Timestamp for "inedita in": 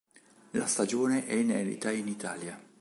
1.33-2.07